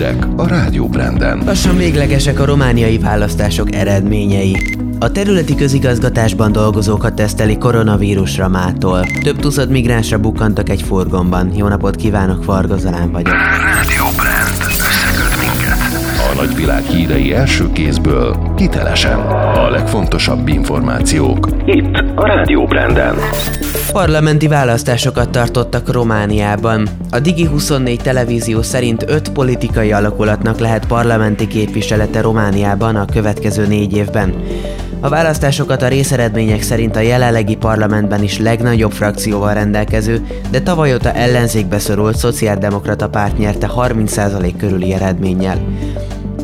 [0.00, 1.42] hírek a Rádió Branden.
[1.44, 4.56] Lassan véglegesek a romániai választások eredményei.
[4.98, 9.04] A területi közigazgatásban dolgozókat teszteli koronavírusra mától.
[9.22, 11.52] Több tuszad migránsra bukkantak egy furgonban.
[11.56, 13.34] Jó napot kívánok, Varga Zalán vagyok.
[13.34, 14.72] Rádió Brand.
[14.72, 15.78] Összeköt minket.
[16.32, 19.18] A nagyvilág hírei első kézből, hitelesen.
[19.54, 21.48] A legfontosabb információk.
[21.64, 23.14] Itt a Rádió Branden.
[23.92, 26.88] Parlamenti választásokat tartottak Romániában.
[27.10, 34.34] A Digi24 televízió szerint öt politikai alakulatnak lehet parlamenti képviselete Romániában a következő négy évben.
[35.00, 41.12] A választásokat a részeredmények szerint a jelenlegi parlamentben is legnagyobb frakcióval rendelkező, de tavaly óta
[41.12, 45.58] ellenzékbe szorult szociáldemokrata párt nyerte 30% körüli eredménnyel.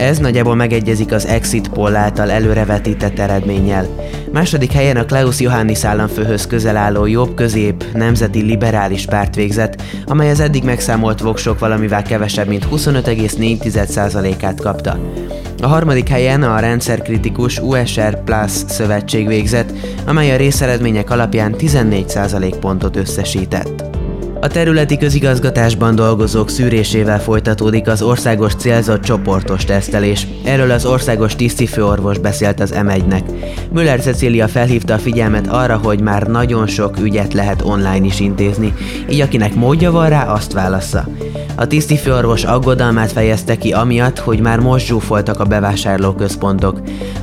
[0.00, 3.86] Ez nagyjából megegyezik az Exit Poll által előrevetített eredménnyel.
[4.32, 10.40] Második helyen a Klaus Johannis államfőhöz közel álló jobb-közép nemzeti liberális párt végzett, amely az
[10.40, 14.98] eddig megszámolt voksok valamivel kevesebb, mint 25,4%-át kapta.
[15.62, 19.72] A harmadik helyen a rendszerkritikus USR Plus szövetség végzett,
[20.06, 23.99] amely a részeredmények alapján 14% pontot összesített.
[24.42, 30.26] A területi közigazgatásban dolgozók szűrésével folytatódik az országos célzott csoportos tesztelés.
[30.44, 33.22] Erről az országos tisztifőorvos beszélt az M1-nek.
[33.72, 38.74] Müller Cecília felhívta a figyelmet arra, hogy már nagyon sok ügyet lehet online is intézni,
[39.10, 41.08] így akinek módja van rá, azt válassza.
[41.54, 46.80] A tisztifőorvos aggodalmát fejezte ki amiatt, hogy már most zsúfoltak a bevásárlóközpontok.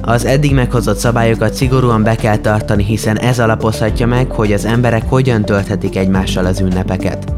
[0.08, 5.04] Az eddig meghozott szabályokat szigorúan be kell tartani, hiszen ez alapozhatja meg, hogy az emberek
[5.10, 7.34] hogyan tölthetik egymással az ünnepeket.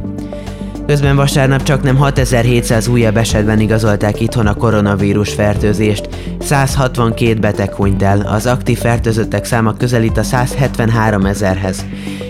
[0.88, 6.10] Közben vasárnap csak nem 6700 újabb esetben igazolták itthon a koronavírus fertőzést,
[6.40, 11.86] 162 beteg hunyt el, az aktív fertőzöttek száma közelít a 173 ezerhez.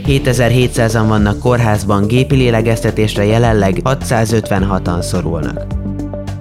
[0.05, 5.78] 7700-an vannak kórházban, gépi lélegeztetésre jelenleg 656-an szorulnak.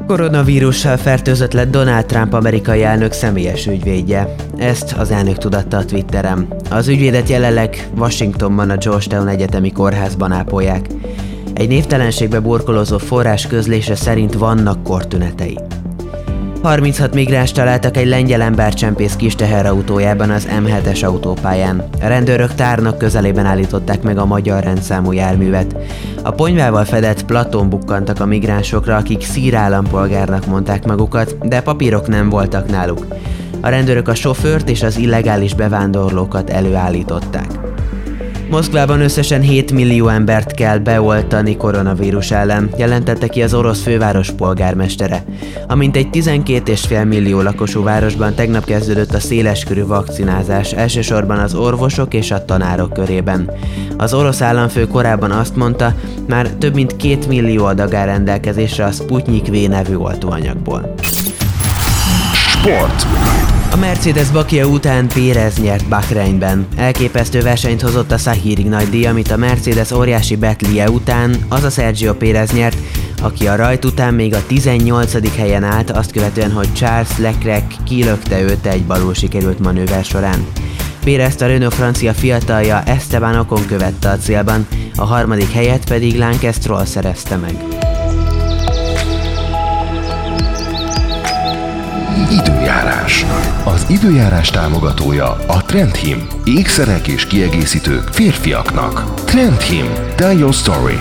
[0.08, 4.34] Koronavírussal fertőzött lett Donald Trump amerikai elnök személyes ügyvédje.
[4.56, 6.48] Ezt az elnök tudatta a Twitterem.
[6.70, 10.86] Az ügyvédet jelenleg Washingtonban a Georgetown Egyetemi Kórházban ápolják.
[11.54, 15.58] Egy névtelenségbe burkolózó forrás közlése szerint vannak kortünetei.
[16.62, 21.88] 36 migráns találtak egy lengyel embercsempész kis teherautójában az M7-es autópályán.
[22.00, 25.76] A rendőrök tárnak közelében állították meg a magyar rendszámú járművet.
[26.22, 32.28] A ponyvával fedett platón bukkantak a migránsokra, akik szír állampolgárnak mondták magukat, de papírok nem
[32.28, 33.06] voltak náluk.
[33.60, 37.67] A rendőrök a sofőrt és az illegális bevándorlókat előállították.
[38.50, 45.24] Moszkvában összesen 7 millió embert kell beoltani koronavírus ellen, jelentette ki az orosz főváros polgármestere.
[45.66, 52.30] Amint egy 12,5 millió lakosú városban tegnap kezdődött a széleskörű vakcinázás, elsősorban az orvosok és
[52.30, 53.50] a tanárok körében.
[53.96, 55.94] Az orosz államfő korábban azt mondta,
[56.28, 60.94] már több mint 2 millió adag áll rendelkezésre a Sputnik V nevű oltóanyagból.
[62.32, 63.06] Sport.
[63.70, 66.66] A Mercedes Bakia után Pérez nyert Bahreinben.
[66.76, 71.70] Elképesztő versenyt hozott a Sahirig nagy díj, amit a Mercedes óriási Betlie után az a
[71.70, 72.76] Sergio Pérez nyert,
[73.22, 75.36] aki a rajt után még a 18.
[75.36, 80.46] helyen állt, azt követően, hogy Charles Leclerc kilökte őt egy balul sikerült manőver során.
[81.04, 86.52] Pérezt a Renault francia fiatalja Esteban Ocon követte a célban, a harmadik helyet pedig Lance
[86.52, 87.87] Stroll szerezte meg.
[92.30, 93.24] Időjárás.
[93.64, 96.26] Az időjárás támogatója a Trendhim.
[96.44, 99.14] Ékszerek és kiegészítők férfiaknak.
[99.24, 99.86] Trendhim.
[100.14, 100.98] Tell your story.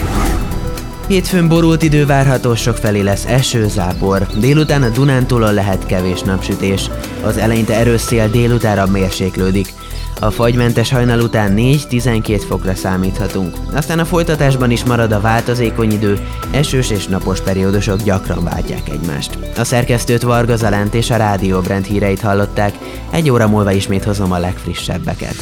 [1.07, 4.27] Hétfőn borult idő várható, sok felé lesz eső, zápor.
[4.39, 6.89] Délután a Dunántúlon lehet kevés napsütés.
[7.23, 9.73] Az eleinte erős szél délutára mérséklődik.
[10.19, 13.55] A fagymentes hajnal után 4-12 fokra számíthatunk.
[13.73, 19.37] Aztán a folytatásban is marad a változékony idő, esős és napos periódusok gyakran váltják egymást.
[19.57, 22.73] A szerkesztőt Varga Zalánt és a Rádió Brand híreit hallották,
[23.11, 25.35] egy óra múlva ismét hozom a legfrissebbeket.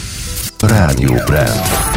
[0.59, 1.94] Rádió Brand.